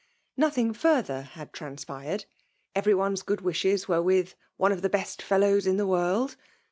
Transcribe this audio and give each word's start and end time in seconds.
No« 0.35 0.49
thing 0.49 0.73
further 0.73 1.21
had 1.21 1.53
transpired. 1.53 2.25
Every 2.73 2.95
one*s 2.95 3.21
good 3.21 3.41
wishes 3.41 3.87
were 3.87 4.01
with 4.01 4.33
''one 4.59 4.71
of 4.71 4.81
the 4.81 4.89
best 4.89 5.21
fel* 5.21 5.41
lows 5.41 5.67
in 5.67 5.77
the 5.77 5.85
world." 5.85 6.37